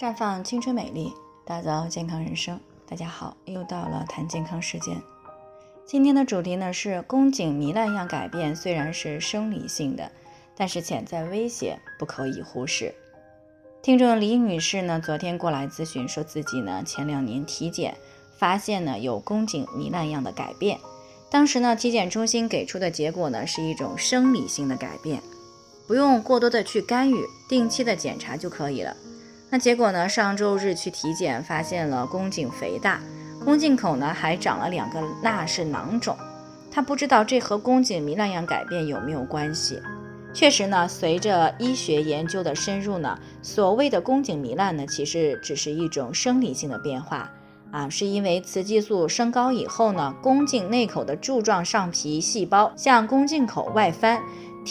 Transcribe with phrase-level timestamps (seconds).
[0.00, 1.12] 绽放青春美丽，
[1.44, 2.58] 打造健康人生。
[2.88, 4.96] 大家好，又到了谈健康时间。
[5.84, 10.10] 今天的主题呢是宫颈糜烂样改变，虽然是生理性的，
[10.56, 12.94] 但是潜在威胁不可以忽视。
[13.82, 17.94] 听众李女士呢，昨天过来咨询，说自己呢前两年体检
[18.38, 20.80] 发现呢有宫颈糜烂样的改变，
[21.30, 25.22] 当时呢体检中心给出的结果呢是一种生理性的改变，
[25.86, 28.96] 不用过多的去干预，定期的检查就可以了。
[29.52, 30.08] 那结果呢？
[30.08, 33.00] 上周日去体检，发现了宫颈肥大，
[33.44, 36.16] 宫颈口呢还长了两个纳氏囊肿。
[36.70, 39.82] 他不知道这和宫颈糜烂样改变有没有关系。
[40.32, 47.28] 确实呢，随着医学研究的深入呢，所谓的宫颈糜烂呢，其实只是一种生理性的变化
[47.72, 54.22] 啊，是因为雌激素升高以后呢，宫颈内口的柱状上皮细胞向宫颈口外翻。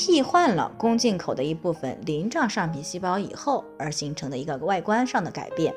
[0.00, 5.74] 替换了宫颈口的一部分鳞状上皮细胞以后，而形成的一个外观上的改变。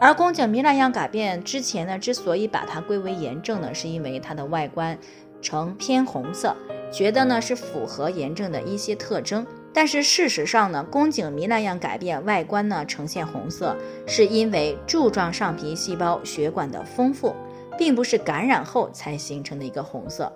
[0.00, 4.96] 而宫颈糜烂样改变之前呢，之所以把它归为炎症呢，是因为它的外观
[5.40, 6.56] 呈偏红色，
[6.92, 9.44] 觉得呢是符合炎症的一些特征。
[9.74, 13.76] 但是事实上呢，宫颈糜烂样改变外观呢呈现红色，
[14.06, 17.34] 是因为柱状上皮细胞血管的丰富，
[17.76, 20.32] 并不是感染后才形成的一个红色。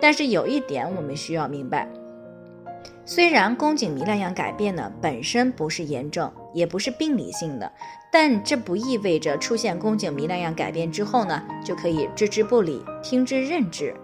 [0.00, 1.88] 但是有一点我们需要明白。
[3.08, 7.72] 虽然宫颈糜烂样改变呢本身不是炎症，也不是病理性的，
[8.10, 13.94] 但这不意味着出现宫颈糜烂样改变之后呢就可以置之不理、听之任之。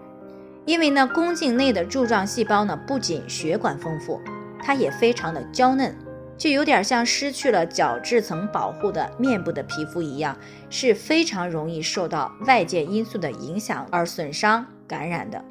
[0.65, 4.21] 因为呢宫颈内的柱状细胞呢不仅血管丰富，
[4.63, 5.93] 它也非常的娇嫩，
[6.37, 10.37] 就有点像失去了角质层保护的面部的皮肤一样，
[10.69, 15.43] 是非常容易受到外界因素的影响而损伤、感染的。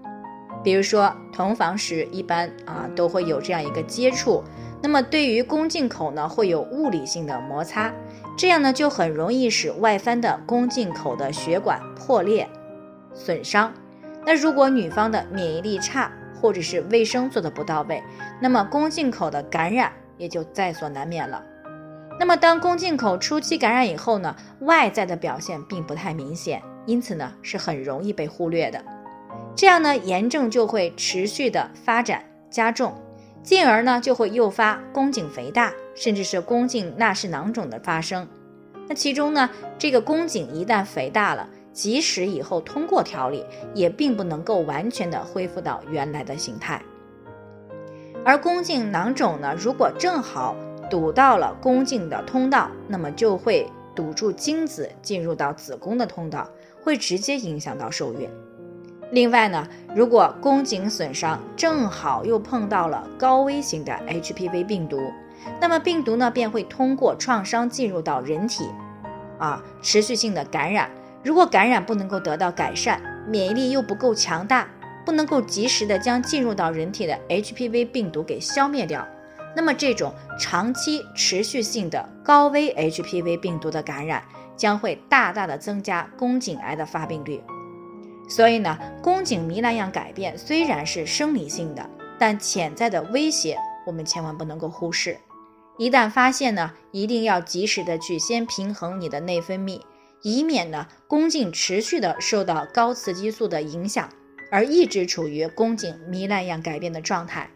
[0.63, 4.43] 比如说同房时，一般啊都会有这样一个接触，
[4.83, 7.93] 那么对于宫颈口呢，会有物理性的摩擦，
[8.37, 12.49] 这样呢就很容易使外翻的宫颈口的血管破裂、
[13.13, 13.73] 损伤。
[14.25, 18.03] 那如果女方的免疫力差，或者是卫生做的不到位，
[18.41, 21.43] 那么宫颈口的感染也就在所难免了。
[22.21, 28.81] 那么当宫颈口初期感染以后呢，外在的表现并不太明显，因此呢是很容易被忽略的。
[29.55, 32.95] 这样呢，炎症就会持续的发展加重，
[33.43, 38.27] 进而呢就会诱发宫颈肥大，甚至是宫颈纳氏囊肿的发生。
[38.89, 39.49] 那其中呢，
[39.79, 46.83] 这个宫颈一旦肥大了，即使以后通过调理，也并不能够完全的恢复到原来的形态。
[48.25, 50.57] 而宫颈囊肿呢，如果正好
[50.91, 56.49] 堵到了宫颈的通道，那么就会堵住精子进入到子宫的通道，
[56.83, 58.29] 会直接影响到受孕。
[59.13, 65.13] 另外呢，如果宫颈损伤正好又碰到了高危型的 HPV 病毒，
[65.61, 68.71] 那么病毒呢便会通过创伤进入到人体，
[69.39, 70.91] 啊，持续性的感染。
[71.23, 74.67] 如果感染不能够得到改善，免疫力又不够强大，
[75.05, 79.07] 不能够及时的将进入到人体的 HPV 病毒给消灭掉，
[79.55, 84.23] 那么这种长期持续性的高危 HPV 病毒的感染，
[84.57, 87.43] 将会大大的增加宫颈癌的发病率。
[88.29, 91.89] 所以呢，宫颈糜烂样改变虽然是生理性的，
[92.19, 95.19] 但潜在的威胁我们千万不能够忽视。
[95.79, 99.81] 一旦发现呢，一定要及时的去先平衡你的内分泌，
[100.23, 104.09] 以免呢宫颈持续的受到高雌激素的影响，
[104.51, 107.51] 而一直处于宫颈糜烂样改变的状态。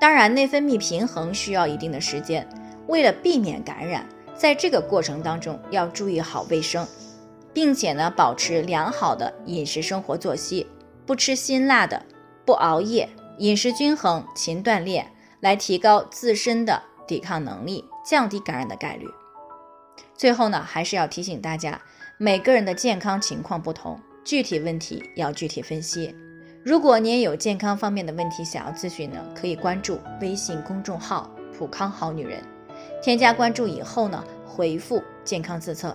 [0.00, 2.46] 当然，内分泌平衡需要一定的时间，
[2.88, 6.86] 为了避免感染，在这个过程当中要注意好卫生。
[7.54, 10.66] 并且呢，保持良好的饮食生活作息，
[11.06, 12.04] 不吃辛辣的，
[12.44, 15.06] 不熬夜，饮食均衡，勤锻炼，
[15.40, 19.06] 来提高自身的抵抗能力，降低感染的概率。
[20.14, 21.80] 最后呢，还是要提醒大家，
[22.18, 26.14] 每个人的健康情况不同，具体问题要具体分析。
[26.64, 32.42] 如果你也有健康方面的问题想要咨询呢，可以关注微信公众号“普康好女人”，
[33.02, 35.94] 添加关注以后呢，回复“健康自测”。